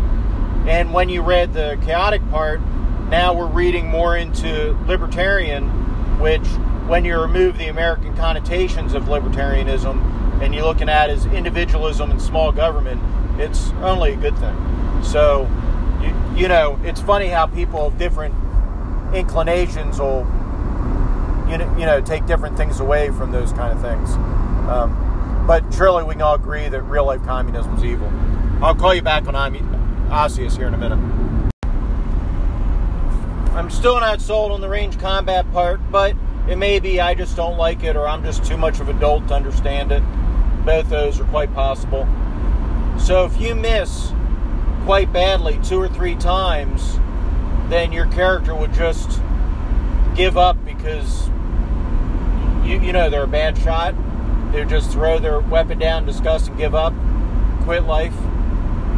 And 0.67 0.93
when 0.93 1.09
you 1.09 1.23
read 1.23 1.53
the 1.53 1.79
chaotic 1.85 2.29
part, 2.31 2.61
now 3.09 3.35
we're 3.35 3.47
reading 3.47 3.89
more 3.89 4.17
into 4.17 4.77
libertarian 4.87 5.85
which, 6.19 6.47
when 6.87 7.05
you 7.05 7.21
remove 7.21 7.59
the 7.59 7.69
American 7.69 8.17
connotations 8.17 8.95
of 8.95 9.05
libertarianism 9.05 10.41
and 10.43 10.55
you're 10.55 10.65
looking 10.65 10.89
at 10.89 11.11
as 11.11 11.27
individualism 11.27 12.11
and 12.11 12.21
small 12.21 12.53
government, 12.53 13.01
it's 13.41 13.71
only 13.83 14.13
a 14.13 14.17
good 14.17 14.37
thing. 14.39 14.57
So, 15.03 15.45
you, 16.05 16.43
you 16.43 16.49
know, 16.49 16.79
it's 16.85 17.01
funny 17.01 17.29
how 17.29 17.47
people 17.47 17.87
of 17.87 17.99
different 17.99 18.35
inclinations 19.15 19.99
will 19.99 20.27
you 21.49 21.59
know, 21.59 21.77
you 21.79 21.87
know 21.87 22.01
take 22.01 22.27
different 22.27 22.57
things 22.57 22.81
away 22.81 23.11
from 23.11 23.33
those 23.33 23.53
kind 23.53 23.73
of 23.73 23.81
things. 23.83 24.11
Um, 24.69 25.45
but 25.47 25.63
surely 25.75 26.05
we 26.05 26.15
can 26.15 26.23
all 26.23 26.35
agree 26.35 26.69
that 26.69 26.83
real 26.83 27.05
life 27.05 27.23
communism 27.25 27.77
is 27.77 27.85
evil. 27.85 28.11
I'll 28.63 28.75
call 28.75 28.95
you 28.95 29.03
back 29.03 29.27
on 29.29 29.35
Osseous 30.11 30.57
here 30.57 30.69
in 30.69 30.75
a 30.75 30.79
minute. 30.79 30.99
I'm 33.55 33.71
still 33.71 34.01
not 34.01 34.21
sold 34.21 34.53
on 34.53 34.61
the 34.61 34.69
range 34.69 34.99
combat 34.99 35.51
part, 35.53 35.81
but 35.91 36.17
it 36.49 36.57
may 36.57 36.81
be 36.81 37.01
I 37.01 37.15
just 37.15 37.37
don't 37.37 37.57
like 37.57 37.85
it 37.85 37.95
or 37.95 38.09
I'm 38.09 38.25
just 38.25 38.45
too 38.45 38.57
much 38.57 38.81
of 38.81 38.89
an 38.89 38.97
adult 38.97 39.29
to 39.29 39.35
understand 39.35 39.93
it. 39.93 40.03
Both 40.65 40.89
those 40.89 41.21
are 41.21 41.25
quite 41.25 41.53
possible. 41.55 42.09
So 42.99 43.25
if 43.27 43.39
you 43.41 43.55
miss 43.55 44.13
quite 44.85 45.13
badly 45.13 45.59
two 45.65 45.81
or 45.81 45.89
three 45.89 46.15
times, 46.17 46.99
then 47.69 47.93
your 47.93 48.07
character 48.07 48.55
would 48.55 48.73
just 48.75 49.21
give 50.15 50.37
up 50.37 50.63
because 50.65 51.29
you, 52.65 52.81
you 52.81 52.93
know 52.93 53.09
they're 53.09 53.25
a 53.25 53.27
bad 53.27 53.57
shot. 53.59 53.95
They 54.53 54.65
just 54.65 54.91
throw 54.93 55.19
their 55.19 55.41
weapon 55.41 55.79
down, 55.79 56.07
disgust, 56.07 56.49
and 56.49 56.59
give 56.59 56.75
up, 56.75 56.93
quit 57.63 57.85
life, 57.85 58.15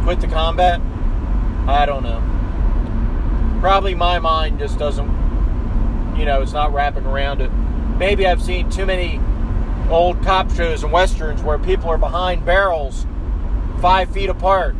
quit 0.03 0.19
the 0.21 0.27
combat. 0.27 0.81
I 1.67 1.85
don't 1.85 2.03
know. 2.03 2.21
Probably 3.61 3.95
my 3.95 4.19
mind 4.19 4.59
just 4.59 4.77
doesn't, 4.77 5.07
you 6.17 6.25
know, 6.25 6.41
it's 6.41 6.53
not 6.53 6.73
wrapping 6.73 7.05
around 7.05 7.41
it. 7.41 7.49
Maybe 7.97 8.27
I've 8.27 8.41
seen 8.41 8.69
too 8.69 8.85
many 8.85 9.19
old 9.89 10.21
cop 10.21 10.51
shows 10.51 10.83
and 10.83 10.91
westerns 10.91 11.41
where 11.41 11.57
people 11.57 11.89
are 11.89 11.97
behind 11.97 12.45
barrels 12.45 13.07
five 13.81 14.11
feet 14.11 14.29
apart, 14.29 14.75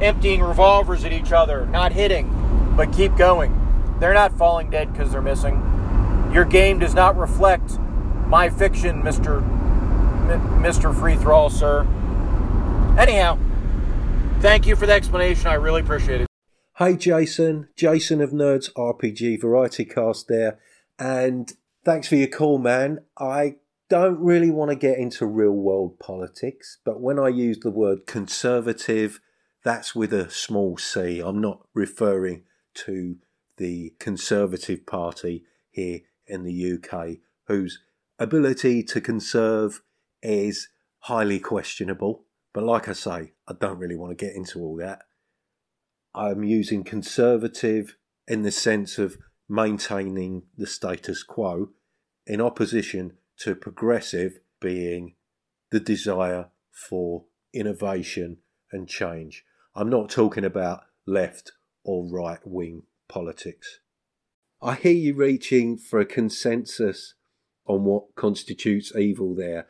emptying 0.00 0.42
revolvers 0.42 1.04
at 1.04 1.12
each 1.12 1.32
other, 1.32 1.66
not 1.66 1.92
hitting, 1.92 2.30
but 2.76 2.92
keep 2.92 3.16
going. 3.16 3.52
They're 4.00 4.14
not 4.14 4.36
falling 4.36 4.70
dead 4.70 4.92
because 4.92 5.12
they're 5.12 5.22
missing. 5.22 5.54
Your 6.32 6.44
game 6.44 6.78
does 6.78 6.94
not 6.94 7.16
reflect 7.16 7.78
my 8.26 8.48
fiction, 8.50 9.02
Mr. 9.02 9.42
M- 9.42 10.62
Mr. 10.62 10.94
Free 10.94 11.16
Thrall, 11.16 11.48
sir. 11.48 11.82
Anyhow, 12.98 13.38
thank 14.40 14.66
you 14.66 14.76
for 14.76 14.86
the 14.86 14.92
explanation. 14.92 15.46
I 15.46 15.54
really 15.54 15.80
appreciate 15.80 16.22
it. 16.22 16.26
Hey 16.78 16.96
Jason, 16.96 17.68
Jason 17.74 18.20
of 18.20 18.32
Nerds 18.32 18.70
RPG 18.74 19.40
Variety 19.40 19.86
Cast 19.86 20.28
there, 20.28 20.58
and 20.98 21.50
thanks 21.86 22.08
for 22.08 22.16
your 22.16 22.28
call, 22.28 22.58
man. 22.58 22.98
I 23.16 23.56
don't 23.88 24.18
really 24.18 24.50
want 24.50 24.70
to 24.70 24.76
get 24.76 24.98
into 24.98 25.24
real 25.24 25.52
world 25.52 25.98
politics, 25.98 26.78
but 26.84 27.00
when 27.00 27.18
I 27.18 27.28
use 27.28 27.60
the 27.60 27.70
word 27.70 28.06
conservative, 28.06 29.20
that's 29.66 29.96
with 29.96 30.12
a 30.12 30.30
small 30.30 30.76
c. 30.76 31.18
I'm 31.18 31.40
not 31.40 31.66
referring 31.74 32.44
to 32.74 33.16
the 33.56 33.94
Conservative 33.98 34.86
Party 34.86 35.42
here 35.72 36.02
in 36.28 36.44
the 36.44 36.74
UK, 36.74 37.16
whose 37.48 37.80
ability 38.16 38.84
to 38.84 39.00
conserve 39.00 39.82
is 40.22 40.68
highly 41.00 41.40
questionable. 41.40 42.26
But 42.54 42.62
like 42.62 42.88
I 42.88 42.92
say, 42.92 43.32
I 43.48 43.54
don't 43.58 43.80
really 43.80 43.96
want 43.96 44.16
to 44.16 44.24
get 44.24 44.36
into 44.36 44.60
all 44.60 44.76
that. 44.76 45.02
I'm 46.14 46.44
using 46.44 46.84
conservative 46.84 47.96
in 48.28 48.42
the 48.42 48.52
sense 48.52 48.98
of 48.98 49.16
maintaining 49.48 50.44
the 50.56 50.68
status 50.68 51.24
quo 51.24 51.70
in 52.24 52.40
opposition 52.40 53.14
to 53.38 53.56
progressive 53.56 54.38
being 54.60 55.16
the 55.72 55.80
desire 55.80 56.50
for 56.70 57.24
innovation 57.52 58.36
and 58.70 58.88
change. 58.88 59.42
I'm 59.78 59.90
not 59.90 60.08
talking 60.08 60.44
about 60.44 60.84
left 61.06 61.52
or 61.84 62.08
right 62.10 62.40
wing 62.46 62.84
politics. 63.08 63.80
I 64.62 64.74
hear 64.74 64.94
you 64.94 65.12
reaching 65.12 65.76
for 65.76 66.00
a 66.00 66.06
consensus 66.06 67.12
on 67.66 67.84
what 67.84 68.14
constitutes 68.14 68.96
evil 68.96 69.34
there. 69.34 69.66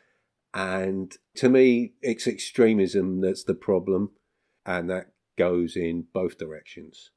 And 0.53 1.13
to 1.35 1.49
me, 1.49 1.91
it's 2.01 2.25
extremism 2.25 3.19
that's 3.19 3.43
the 3.43 3.53
problem, 3.53 4.11
and 4.65 4.89
that 4.89 5.07
goes 5.37 5.75
in 5.75 6.05
both 6.13 6.37
directions. 6.37 7.11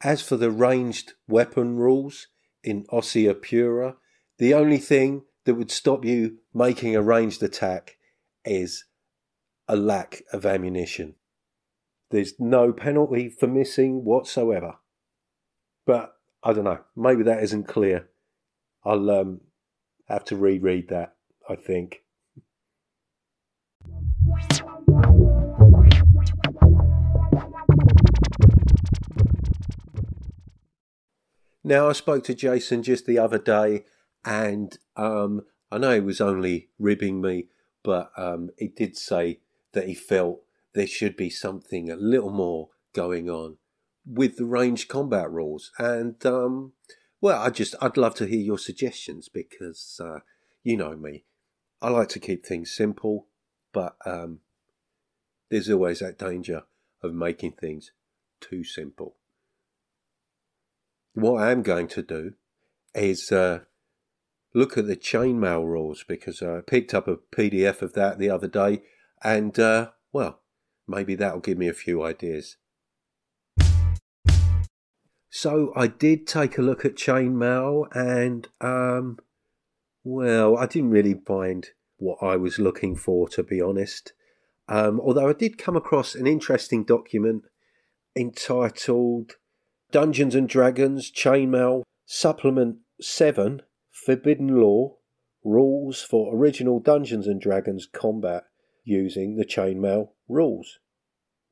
As 0.00 0.22
for 0.22 0.36
the 0.36 0.52
ranged 0.52 1.14
weapon 1.26 1.74
rules 1.76 2.28
in 2.62 2.84
Ossia 2.92 3.34
Pura, 3.34 3.96
the 4.38 4.54
only 4.54 4.78
thing 4.78 5.24
that 5.44 5.56
would 5.56 5.72
stop 5.72 6.04
you 6.04 6.38
making 6.54 6.94
a 6.94 7.02
ranged 7.02 7.42
attack 7.42 7.96
is 8.44 8.84
a 9.68 9.76
lack 9.76 10.22
of 10.32 10.44
ammunition. 10.44 11.14
There's 12.10 12.34
no 12.38 12.72
penalty 12.72 13.28
for 13.28 13.46
missing 13.46 14.04
whatsoever. 14.04 14.76
But 15.86 16.14
I 16.42 16.52
don't 16.52 16.64
know, 16.64 16.80
maybe 16.94 17.22
that 17.24 17.42
isn't 17.42 17.68
clear. 17.68 18.08
I'll 18.84 19.10
um, 19.10 19.40
have 20.08 20.24
to 20.26 20.36
reread 20.36 20.88
that, 20.88 21.16
I 21.48 21.56
think. 21.56 22.02
Now, 31.66 31.88
I 31.88 31.92
spoke 31.92 32.24
to 32.24 32.34
Jason 32.34 32.82
just 32.82 33.06
the 33.06 33.18
other 33.18 33.38
day, 33.38 33.86
and 34.22 34.76
um, 34.96 35.46
I 35.70 35.78
know 35.78 35.94
he 35.94 36.00
was 36.00 36.20
only 36.20 36.68
ribbing 36.78 37.22
me, 37.22 37.48
but 37.82 38.12
um, 38.18 38.50
he 38.58 38.68
did 38.68 38.98
say 38.98 39.40
that 39.74 39.88
he 39.88 39.94
felt 39.94 40.42
there 40.74 40.86
should 40.86 41.16
be 41.16 41.30
something 41.30 41.90
a 41.90 41.96
little 41.96 42.30
more 42.30 42.70
going 42.92 43.30
on 43.30 43.58
with 44.06 44.36
the 44.36 44.44
range 44.44 44.88
combat 44.88 45.30
rules. 45.30 45.70
And 45.78 46.24
um, 46.26 46.72
well, 47.20 47.40
I 47.40 47.50
just 47.50 47.74
I'd 47.80 47.96
love 47.96 48.14
to 48.16 48.26
hear 48.26 48.40
your 48.40 48.58
suggestions 48.58 49.28
because 49.28 50.00
uh, 50.02 50.20
you 50.62 50.76
know 50.76 50.96
me, 50.96 51.24
I 51.80 51.90
like 51.90 52.08
to 52.10 52.20
keep 52.20 52.44
things 52.44 52.74
simple, 52.74 53.26
but 53.72 53.96
um, 54.04 54.40
there's 55.50 55.70
always 55.70 56.00
that 56.00 56.18
danger 56.18 56.64
of 57.02 57.14
making 57.14 57.52
things 57.52 57.92
too 58.40 58.64
simple. 58.64 59.16
What 61.14 61.42
I 61.42 61.52
am 61.52 61.62
going 61.62 61.88
to 61.88 62.02
do 62.02 62.34
is 62.94 63.30
uh, 63.30 63.60
look 64.52 64.76
at 64.76 64.86
the 64.86 64.96
chainmail 64.96 65.64
rules 65.64 66.04
because 66.06 66.42
I 66.42 66.60
picked 66.60 66.94
up 66.94 67.06
a 67.06 67.16
PDF 67.16 67.82
of 67.82 67.92
that 67.92 68.18
the 68.18 68.30
other 68.30 68.48
day, 68.48 68.82
and 69.24 69.58
uh, 69.58 69.90
well, 70.12 70.40
maybe 70.86 71.14
that'll 71.14 71.40
give 71.40 71.58
me 71.58 71.68
a 71.68 71.74
few 71.74 72.04
ideas. 72.04 72.58
So 75.30 75.72
I 75.74 75.88
did 75.88 76.28
take 76.28 76.58
a 76.58 76.62
look 76.62 76.84
at 76.84 76.94
chainmail, 76.94 77.86
and 77.92 78.46
um, 78.60 79.18
well, 80.04 80.56
I 80.56 80.66
didn't 80.66 80.90
really 80.90 81.14
find 81.14 81.66
what 81.96 82.18
I 82.22 82.36
was 82.36 82.58
looking 82.58 82.94
for, 82.94 83.28
to 83.30 83.42
be 83.42 83.60
honest. 83.60 84.12
Um, 84.68 85.00
although 85.00 85.28
I 85.28 85.32
did 85.32 85.58
come 85.58 85.76
across 85.76 86.14
an 86.14 86.26
interesting 86.26 86.84
document 86.84 87.44
entitled 88.16 89.32
Dungeons 89.90 90.34
and 90.34 90.48
Dragons 90.48 91.10
Chainmail 91.10 91.82
Supplement 92.06 92.76
7 93.00 93.62
Forbidden 93.90 94.60
Law 94.60 94.96
Rules 95.42 96.00
for 96.02 96.34
Original 96.34 96.80
Dungeons 96.80 97.26
and 97.26 97.40
Dragons 97.40 97.86
Combat 97.92 98.44
Using 98.84 99.36
the 99.36 99.44
Chainmail 99.44 100.10
Rules 100.28 100.78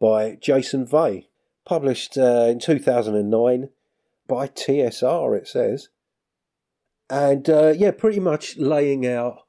by 0.01 0.37
Jason 0.41 0.87
Vey, 0.87 1.29
published 1.65 2.19
uh, 2.19 2.47
in 2.51 2.59
2009 2.59 3.71
by 4.29 4.49
TSR, 4.49 5.37
it 5.37 5.49
says. 5.49 5.89
And 7.09 7.49
uh, 7.49 7.73
yeah, 7.77 7.93
pretty 7.93 8.21
much 8.21 8.57
laying 8.57 9.07
out 9.07 9.41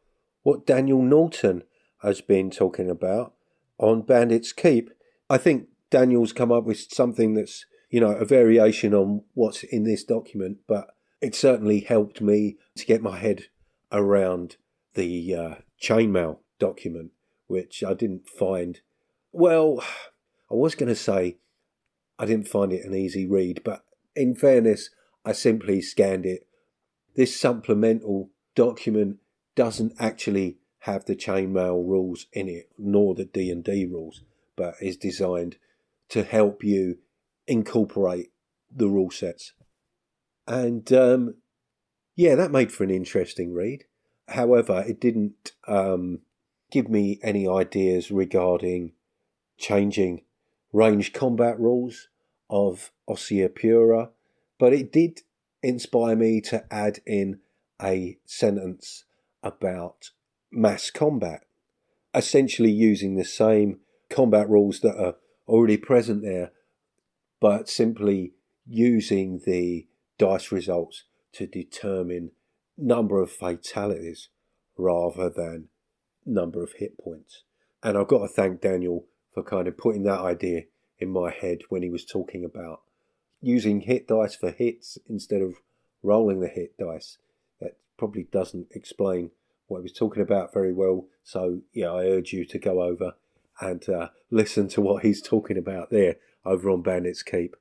what 0.43 0.65
Daniel 0.65 1.01
Norton 1.01 1.63
has 2.01 2.21
been 2.21 2.51
talking 2.51 2.89
about 2.89 3.33
on 3.77 4.01
Bandit's 4.01 4.53
Keep. 4.53 4.91
I 5.29 5.37
think 5.37 5.67
Daniel's 5.89 6.33
come 6.33 6.51
up 6.51 6.65
with 6.65 6.79
something 6.91 7.33
that's 7.33 7.65
you 7.93 7.99
know, 7.99 8.09
a 8.09 8.25
variation 8.25 8.95
on 8.95 9.21
what's 9.35 9.61
in 9.61 9.83
this 9.83 10.03
document, 10.03 10.57
but 10.67 10.95
it 11.21 11.35
certainly 11.35 11.81
helped 11.81 12.21
me 12.21 12.57
to 12.75 12.87
get 12.87 13.03
my 13.03 13.19
head 13.19 13.45
around 13.91 14.55
the 14.95 15.35
uh, 15.35 15.55
chainmail 15.79 16.39
document, 16.57 17.11
which 17.47 17.83
I 17.83 17.93
didn't 17.93 18.27
find. 18.27 18.79
Well, 19.31 19.83
I 20.51 20.55
was 20.55 20.75
going 20.75 20.89
to 20.89 20.95
say 20.95 21.37
I 22.19 22.25
didn't 22.25 22.47
find 22.47 22.71
it 22.71 22.85
an 22.85 22.93
easy 22.93 23.25
read, 23.25 23.61
but 23.63 23.85
in 24.15 24.35
fairness, 24.35 24.89
I 25.25 25.31
simply 25.31 25.81
scanned 25.81 26.25
it. 26.25 26.47
This 27.15 27.39
supplemental 27.39 28.29
document 28.55 29.17
doesn't 29.55 29.93
actually 29.99 30.57
have 30.79 31.05
the 31.05 31.15
chainmail 31.15 31.87
rules 31.87 32.27
in 32.33 32.49
it, 32.49 32.69
nor 32.77 33.15
the 33.15 33.25
D 33.25 33.49
and 33.49 33.63
D 33.63 33.85
rules, 33.85 34.21
but 34.55 34.75
is 34.81 34.97
designed 34.97 35.57
to 36.09 36.23
help 36.23 36.63
you 36.63 36.97
incorporate 37.47 38.31
the 38.75 38.87
rule 38.87 39.11
sets. 39.11 39.53
And 40.47 40.91
um, 40.91 41.35
yeah, 42.15 42.35
that 42.35 42.51
made 42.51 42.71
for 42.71 42.83
an 42.83 42.89
interesting 42.89 43.53
read. 43.53 43.85
However, 44.27 44.83
it 44.87 44.99
didn't 44.99 45.53
um, 45.67 46.19
give 46.73 46.89
me 46.89 47.19
any 47.21 47.47
ideas 47.47 48.09
regarding 48.09 48.91
changing 49.59 50.23
range 50.71 51.13
combat 51.13 51.59
rules 51.59 52.07
of 52.49 52.91
Ossia 53.07 53.53
Pura, 53.53 54.09
but 54.57 54.73
it 54.73 54.91
did 54.91 55.21
inspire 55.61 56.15
me 56.15 56.41
to 56.41 56.65
add 56.73 56.99
in 57.05 57.39
a 57.79 58.17
sentence 58.25 59.05
about 59.43 60.09
mass 60.51 60.89
combat, 60.89 61.45
essentially 62.15 62.71
using 62.71 63.15
the 63.15 63.23
same 63.23 63.79
combat 64.09 64.49
rules 64.49 64.79
that 64.79 64.97
are 64.97 65.17
already 65.47 65.77
present 65.77 66.23
there, 66.23 66.53
but 67.39 67.69
simply 67.69 68.33
using 68.65 69.41
the 69.45 69.85
dice 70.17 70.51
results 70.51 71.03
to 71.33 71.45
determine 71.45 72.31
number 72.75 73.21
of 73.21 73.31
fatalities 73.31 74.29
rather 74.75 75.29
than 75.29 75.67
number 76.25 76.63
of 76.63 76.73
hit 76.73 76.97
points. 76.97 77.43
And 77.81 77.97
I've 77.97 78.07
got 78.07 78.19
to 78.19 78.27
thank 78.27 78.61
Daniel 78.61 79.05
for 79.33 79.43
kind 79.43 79.67
of 79.67 79.77
putting 79.77 80.03
that 80.03 80.19
idea 80.19 80.63
in 80.99 81.09
my 81.09 81.31
head 81.31 81.59
when 81.69 81.81
he 81.81 81.89
was 81.89 82.05
talking 82.05 82.45
about 82.45 82.81
using 83.41 83.81
hit 83.81 84.07
dice 84.07 84.35
for 84.35 84.51
hits 84.51 84.97
instead 85.07 85.41
of 85.41 85.55
rolling 86.01 86.39
the 86.39 86.47
hit 86.47 86.77
dice. 86.77 87.17
That 87.59 87.77
probably 87.97 88.27
doesn't 88.31 88.67
explain 88.71 89.31
what 89.67 89.79
he 89.79 89.83
was 89.83 89.93
talking 89.93 90.21
about 90.21 90.53
very 90.53 90.73
well. 90.73 91.07
So, 91.23 91.61
yeah, 91.73 91.91
I 91.91 92.05
urge 92.05 92.31
you 92.31 92.45
to 92.45 92.59
go 92.59 92.81
over 92.81 93.13
and 93.59 93.87
uh, 93.89 94.09
listen 94.31 94.67
to 94.69 94.81
what 94.81 95.03
he's 95.03 95.21
talking 95.21 95.57
about 95.57 95.89
there 95.89 96.17
over 96.45 96.69
on 96.69 96.81
Bandit's 96.81 97.23
Keep. 97.23 97.55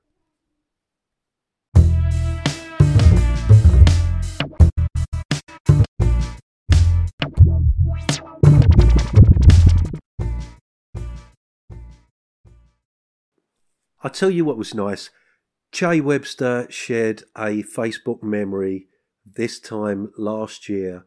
I'll 14.02 14.10
tell 14.10 14.30
you 14.30 14.44
what 14.44 14.58
was 14.58 14.74
nice. 14.74 15.10
Che 15.70 16.00
Webster 16.00 16.66
shared 16.70 17.22
a 17.36 17.62
Facebook 17.62 18.20
memory 18.22 18.88
this 19.24 19.60
time 19.60 20.12
last 20.18 20.68
year, 20.68 21.06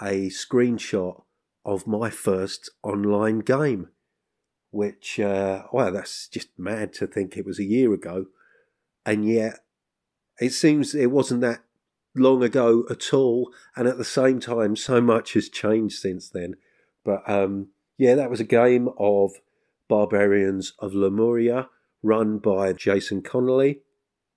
a 0.00 0.28
screenshot 0.28 1.24
of 1.64 1.88
my 1.88 2.08
first 2.08 2.70
online 2.84 3.40
game, 3.40 3.88
which, 4.70 5.18
uh, 5.18 5.64
well, 5.72 5.90
that's 5.90 6.28
just 6.28 6.48
mad 6.56 6.92
to 6.94 7.08
think 7.08 7.36
it 7.36 7.44
was 7.44 7.58
a 7.58 7.64
year 7.64 7.92
ago. 7.92 8.26
And 9.04 9.28
yet, 9.28 9.64
it 10.40 10.50
seems 10.50 10.94
it 10.94 11.10
wasn't 11.10 11.40
that 11.40 11.64
long 12.14 12.44
ago 12.44 12.84
at 12.88 13.12
all. 13.12 13.52
And 13.74 13.88
at 13.88 13.98
the 13.98 14.04
same 14.04 14.38
time, 14.38 14.76
so 14.76 15.00
much 15.00 15.32
has 15.32 15.48
changed 15.48 15.98
since 15.98 16.30
then. 16.30 16.54
But 17.04 17.28
um, 17.28 17.70
yeah, 17.98 18.14
that 18.14 18.30
was 18.30 18.40
a 18.40 18.44
game 18.44 18.88
of 18.98 19.32
Barbarians 19.88 20.72
of 20.78 20.94
Lemuria 20.94 21.68
run 22.02 22.38
by 22.38 22.72
Jason 22.72 23.22
Connolly. 23.22 23.80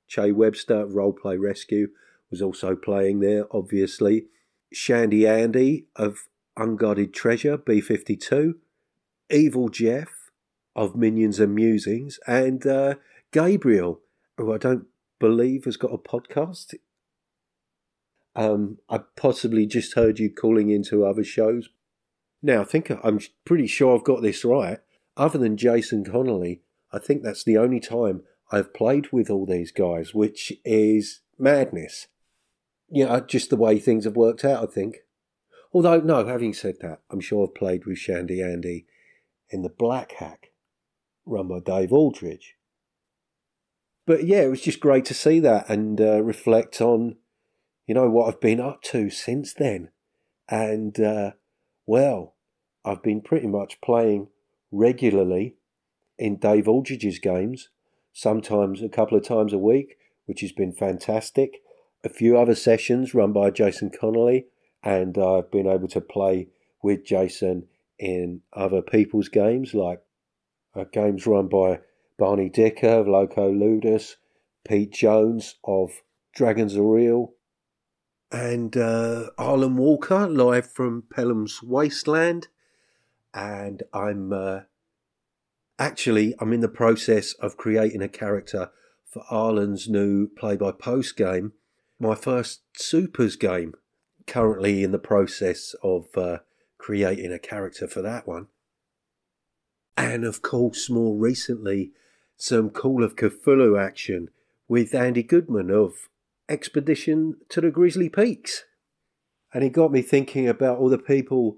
Che 0.08 0.32
Webster, 0.32 0.86
Roleplay 0.88 1.39
Rescue, 1.39 1.89
was 2.32 2.42
also 2.42 2.75
playing 2.75 3.20
there, 3.20 3.46
obviously. 3.51 4.25
Shandy 4.72 5.28
Andy 5.28 5.86
of 5.96 6.28
Unguarded 6.58 7.13
Treasure, 7.13 7.58
B 7.58 7.82
52. 7.82 8.58
Evil 9.30 9.70
Jeff 9.70 10.32
of 10.75 10.96
Minions 10.96 11.39
and 11.39 11.54
Musings. 11.54 12.20
And 12.25 12.66
uh, 12.66 12.96
Gabriel, 13.32 14.01
who 14.38 14.54
I 14.54 14.58
don't 14.58 14.86
believe 15.20 15.66
has 15.66 15.78
got 15.78 15.94
a 15.94 15.98
podcast. 15.98 16.74
Um, 18.36 18.78
I 18.89 19.01
possibly 19.16 19.66
just 19.66 19.96
heard 19.96 20.20
you 20.20 20.32
calling 20.34 20.70
into 20.70 21.06
other 21.06 21.24
shows. 21.24 21.70
Now, 22.42 22.62
I 22.62 22.63
think 22.63 22.89
I'm 23.04 23.20
pretty 23.46 23.68
sure 23.68 23.96
I've 23.96 24.04
got 24.04 24.22
this 24.22 24.46
right. 24.46 24.80
Other 25.18 25.38
than 25.38 25.58
Jason 25.58 26.06
Connolly, 26.06 26.62
I 26.91 27.00
think 27.00 27.24
that's 27.24 27.43
the 27.43 27.58
only 27.58 27.79
time 27.79 28.24
I've 28.51 28.74
played 28.74 29.12
with 29.12 29.29
all 29.29 29.46
these 29.46 29.72
guys, 29.72 30.13
which 30.13 30.53
is 30.65 31.22
madness. 31.38 32.08
You 32.89 33.05
know, 33.05 33.19
just 33.19 33.50
the 33.50 33.55
way 33.55 33.79
things 33.79 34.05
have 34.05 34.15
worked 34.15 34.43
out, 34.43 34.63
I 34.63 34.72
think. 34.72 34.98
Although, 35.72 36.00
no, 36.00 36.25
having 36.25 36.54
said 36.54 36.78
that, 36.82 37.02
I'm 37.12 37.19
sure 37.19 37.47
I've 37.47 37.54
played 37.54 37.86
with 37.86 37.99
Shandy 37.99 38.41
Andy 38.41 38.88
in 39.49 39.62
the 39.62 39.69
Black 39.69 40.13
Hack, 40.13 40.52
run 41.25 41.47
by 41.47 41.60
Dave 41.60 41.93
Aldridge. 41.93 42.56
But 44.08 44.25
yeah, 44.25 44.41
it 44.41 44.49
was 44.49 44.62
just 44.62 44.80
great 44.80 45.06
to 45.06 45.13
see 45.13 45.39
that 45.41 45.69
and 45.69 46.02
uh, 46.02 46.23
reflect 46.23 46.82
on, 46.82 47.17
you 47.86 47.93
know, 47.93 48.10
what 48.10 48.28
I've 48.28 48.41
been 48.41 48.60
up 48.60 48.82
to 48.84 49.12
since 49.12 49.54
then. 49.54 49.89
And, 50.49 50.99
uh, 50.99 51.32
well, 51.86 52.36
I've 52.84 53.04
been 53.04 53.21
pretty 53.21 53.45
much 53.45 53.82
playing 53.82 54.30
regularly 54.71 55.58
in 56.19 56.36
Dave 56.36 56.67
Aldridge's 56.67 57.17
games, 57.17 57.69
sometimes 58.13 58.84
a 58.84 58.89
couple 58.89 59.17
of 59.17 59.23
times 59.23 59.53
a 59.53 59.58
week, 59.58 59.97
which 60.25 60.41
has 60.41 60.51
been 60.51 60.73
fantastic. 60.73 61.62
A 62.03 62.10
few 62.10 62.38
other 62.38 62.55
sessions 62.55 63.13
run 63.15 63.34
by 63.34 63.49
Jason 63.49 63.89
Connolly, 63.89 64.47
and 64.84 65.17
I've 65.17 65.49
been 65.49 65.67
able 65.67 65.88
to 65.88 66.01
play 66.01 66.49
with 66.84 67.05
Jason 67.05 67.67
in 67.97 68.41
other 68.53 68.82
people's 68.82 69.29
games, 69.29 69.73
like 69.73 70.01
uh, 70.75 70.84
games 70.91 71.25
run 71.25 71.47
by 71.47 71.79
Barney 72.17 72.49
Dicker 72.49 72.88
of 72.88 73.08
Loco 73.08 73.51
Ludus, 73.51 74.17
Pete 74.67 74.91
Jones 74.91 75.55
of 75.63 76.01
Dragons 76.36 76.75
Are 76.75 76.84
Real, 76.84 77.34
and 78.32 78.75
uh, 78.77 79.29
Arlen 79.38 79.77
Walker 79.77 80.27
live 80.27 80.69
from 80.69 81.03
Pelham's 81.13 81.63
Wasteland. 81.63 82.49
And 83.34 83.84
I'm 83.93 84.34
uh, 84.34 84.62
actually, 85.80 86.36
I'm 86.39 86.54
in 86.54 86.60
the 86.60 86.68
process 86.68 87.34
of 87.34 87.58
creating 87.58 88.02
a 88.02 88.10
character 88.10 88.70
for 89.10 89.24
Arlen's 89.32 89.89
new 89.89 90.28
play 90.28 90.56
by 90.56 90.72
post 90.72 91.18
game, 91.18 91.54
my 92.00 92.13
first 92.13 92.62
Supers 92.74 93.36
game. 93.36 93.74
Currently 94.28 94.84
in 94.84 94.92
the 94.92 95.00
process 95.00 95.74
of 95.82 96.06
uh, 96.15 96.38
creating 96.78 97.34
a 97.34 97.39
character 97.39 97.88
for 97.88 98.04
that 98.04 98.28
one. 98.28 98.46
And 99.98 100.24
of 100.24 100.44
course, 100.44 100.88
more 100.88 101.18
recently, 101.18 101.94
some 102.38 102.70
Call 102.70 103.04
of 103.04 103.15
Cthulhu 103.15 103.80
action 103.80 104.30
with 104.68 104.94
Andy 104.94 105.24
Goodman 105.24 105.72
of 105.72 106.10
Expedition 106.48 107.38
to 107.50 107.60
the 107.60 107.72
Grizzly 107.72 108.08
Peaks. 108.08 108.65
And 109.54 109.63
it 109.63 109.72
got 109.72 109.92
me 109.92 110.02
thinking 110.04 110.48
about 110.48 110.78
all 110.78 110.89
the 110.89 111.00
people 111.00 111.58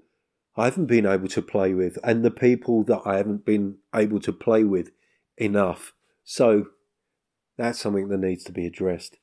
I 0.56 0.64
haven't 0.66 0.86
been 0.86 1.06
able 1.06 1.28
to 1.28 1.42
play 1.42 1.72
with, 1.72 1.98
and 2.04 2.24
the 2.24 2.30
people 2.30 2.84
that 2.84 3.02
I 3.06 3.16
haven't 3.16 3.44
been 3.44 3.76
able 3.94 4.20
to 4.20 4.32
play 4.32 4.64
with 4.64 4.90
enough. 5.36 5.94
So 6.24 6.66
that's 7.56 7.80
something 7.80 8.08
that 8.08 8.18
needs 8.18 8.44
to 8.44 8.52
be 8.52 8.66
addressed. 8.66 9.18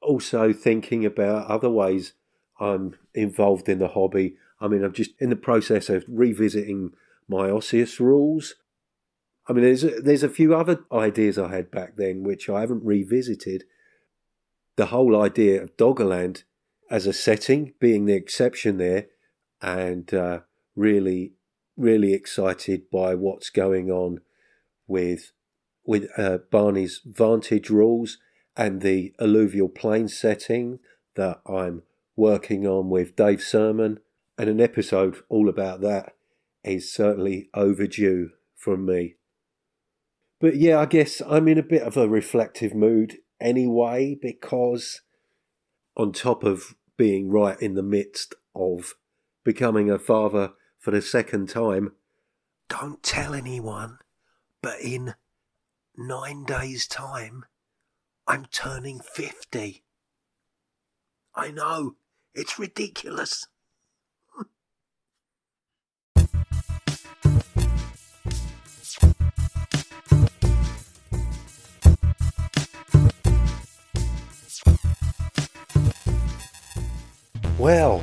Also, 0.00 0.52
thinking 0.52 1.04
about 1.04 1.50
other 1.50 1.70
ways 1.70 2.12
I'm 2.60 2.94
involved 3.14 3.68
in 3.68 3.78
the 3.78 3.88
hobby. 3.88 4.36
I 4.60 4.68
mean, 4.68 4.84
I'm 4.84 4.92
just 4.92 5.12
in 5.18 5.30
the 5.30 5.36
process 5.36 5.88
of 5.88 6.04
revisiting 6.08 6.92
my 7.28 7.50
Osseous 7.50 7.98
rules. 7.98 8.54
I 9.48 9.52
mean, 9.52 9.64
there's 9.64 9.84
a, 9.84 10.00
there's 10.00 10.22
a 10.22 10.28
few 10.28 10.54
other 10.54 10.84
ideas 10.92 11.38
I 11.38 11.48
had 11.48 11.70
back 11.70 11.96
then 11.96 12.22
which 12.22 12.48
I 12.48 12.60
haven't 12.60 12.84
revisited. 12.84 13.64
The 14.76 14.86
whole 14.86 15.20
idea 15.20 15.62
of 15.62 15.76
Doggerland 15.76 16.44
as 16.90 17.06
a 17.06 17.12
setting 17.12 17.74
being 17.80 18.06
the 18.06 18.14
exception 18.14 18.78
there 18.78 19.06
and 19.64 20.12
uh, 20.12 20.40
really, 20.76 21.32
really 21.74 22.12
excited 22.12 22.90
by 22.90 23.14
what's 23.14 23.48
going 23.48 23.90
on 23.90 24.20
with 24.86 25.32
with 25.86 26.06
uh, 26.16 26.38
Barney's 26.50 27.00
Vantage 27.04 27.68
rules 27.68 28.18
and 28.56 28.80
the 28.80 29.12
alluvial 29.20 29.68
plain 29.68 30.08
setting 30.08 30.78
that 31.14 31.40
I'm 31.46 31.82
working 32.16 32.66
on 32.66 32.88
with 32.90 33.16
Dave 33.16 33.42
Sermon, 33.42 34.00
and 34.38 34.48
an 34.48 34.60
episode 34.60 35.16
all 35.28 35.48
about 35.48 35.80
that 35.80 36.14
is 36.62 36.92
certainly 36.92 37.48
overdue 37.54 38.30
from 38.54 38.86
me. 38.86 39.16
But 40.40 40.56
yeah, 40.56 40.78
I 40.78 40.86
guess 40.86 41.22
I'm 41.26 41.48
in 41.48 41.58
a 41.58 41.62
bit 41.62 41.82
of 41.82 41.96
a 41.96 42.08
reflective 42.08 42.74
mood 42.74 43.18
anyway, 43.40 44.16
because 44.20 45.00
on 45.96 46.12
top 46.12 46.44
of 46.44 46.74
being 46.96 47.30
right 47.30 47.60
in 47.60 47.74
the 47.74 47.82
midst 47.82 48.34
of 48.54 48.94
becoming 49.44 49.90
a 49.90 49.98
father 49.98 50.52
for 50.78 50.90
the 50.90 51.02
second 51.02 51.48
time. 51.48 51.92
Don't 52.68 53.02
tell 53.02 53.34
anyone, 53.34 53.98
but 54.62 54.80
in 54.80 55.14
nine 55.96 56.44
days' 56.44 56.86
time, 56.86 57.44
I'm 58.26 58.46
turning 58.46 59.00
50. 59.00 59.84
I 61.34 61.50
know, 61.50 61.96
it's 62.34 62.58
ridiculous. 62.58 63.46
well, 77.58 78.02